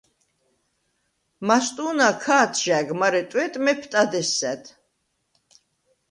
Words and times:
მასტუ̄ნა 1.47 2.09
ქა̄თჟა̈გ, 2.23 2.87
მარე 2.99 3.21
ტვეტ 3.29 3.53
მეფტად 3.63 4.11
ესსა̈დ. 4.21 4.63